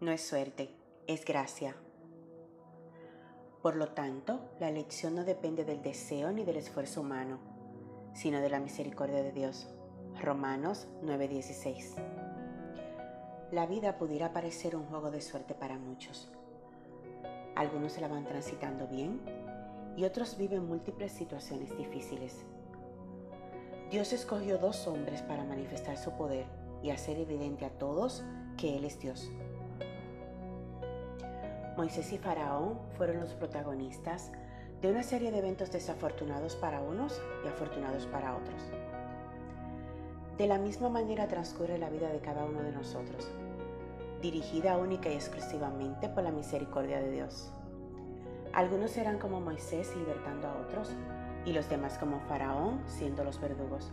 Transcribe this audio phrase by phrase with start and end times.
[0.00, 0.70] no es suerte,
[1.08, 1.74] es gracia.
[3.62, 7.40] Por lo tanto, la elección no depende del deseo ni del esfuerzo humano,
[8.14, 9.66] sino de la misericordia de Dios.
[10.22, 11.96] Romanos 9:16.
[13.50, 16.30] La vida pudiera parecer un juego de suerte para muchos.
[17.56, 19.20] Algunos se la van transitando bien
[19.96, 22.44] y otros viven múltiples situaciones difíciles.
[23.90, 26.46] Dios escogió dos hombres para manifestar su poder
[26.84, 28.22] y hacer evidente a todos
[28.56, 29.32] que Él es Dios.
[31.78, 34.32] Moisés y Faraón fueron los protagonistas
[34.82, 38.60] de una serie de eventos desafortunados para unos y afortunados para otros.
[40.38, 43.30] De la misma manera transcurre la vida de cada uno de nosotros,
[44.20, 47.52] dirigida única y exclusivamente por la misericordia de Dios.
[48.52, 50.90] Algunos serán como Moisés libertando a otros
[51.46, 53.92] y los demás como Faraón siendo los verdugos.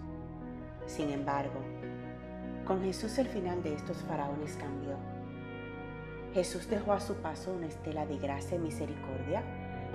[0.87, 1.59] Sin embargo,
[2.65, 4.97] con Jesús el final de estos faraones cambió
[6.35, 9.41] Jesús dejó a su paso una estela de gracia y misericordia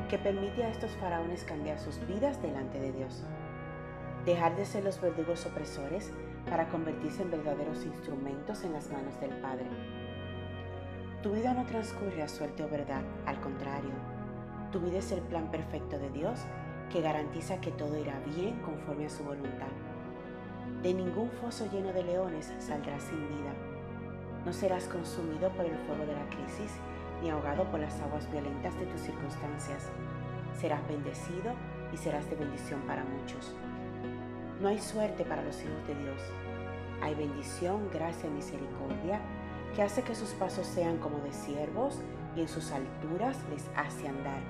[0.09, 3.25] que permite a estos faraones cambiar sus vidas delante de Dios.
[4.25, 6.11] Dejar de ser los verdugos opresores
[6.49, 9.67] para convertirse en verdaderos instrumentos en las manos del Padre.
[11.23, 13.93] Tu vida no transcurre a suerte o verdad, al contrario,
[14.73, 16.41] tu vida es el plan perfecto de Dios
[16.91, 19.69] que garantiza que todo irá bien conforme a su voluntad.
[20.83, 23.80] De ningún foso lleno de leones saldrás sin vida
[24.45, 26.73] no serás consumido por el fuego de la crisis
[27.23, 29.91] ni ahogado por las aguas violentas de tus circunstancias.
[30.59, 31.53] Serás bendecido
[31.93, 33.55] y serás de bendición para muchos.
[34.61, 36.21] No hay suerte para los hijos de Dios.
[37.03, 39.21] Hay bendición, gracia y misericordia
[39.75, 42.01] que hace que sus pasos sean como de siervos
[42.37, 44.41] y en sus alturas les hace andar.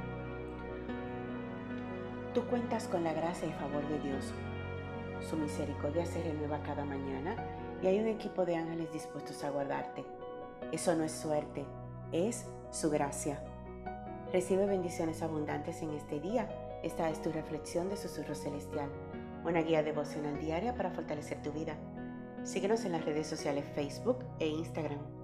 [2.35, 4.33] Tú cuentas con la gracia y favor de Dios.
[5.29, 7.37] Su misericordia se renueva cada mañana
[7.83, 10.05] y hay un equipo de ángeles dispuestos a guardarte.
[10.73, 11.65] Eso no es suerte,
[12.13, 13.43] es su gracia.
[14.33, 16.49] Recibe bendiciones abundantes en este día.
[16.83, 18.91] Esta es tu reflexión de Susurro Celestial,
[19.45, 21.77] una guía devocional diaria para fortalecer tu vida.
[22.45, 25.20] Síguenos en las redes sociales Facebook e Instagram.